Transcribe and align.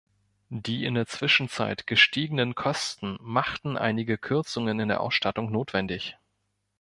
Die 0.49 0.83
in 0.85 0.95
der 0.95 1.05
Zwischenzeit 1.05 1.85
gestiegenen 1.85 2.55
Kosten, 2.55 3.17
machten 3.21 3.77
einige 3.77 4.17
Kürzungen 4.17 4.79
in 4.79 4.87
der 4.87 4.99
Ausstattung 4.99 5.51
notwendig. 5.51 6.17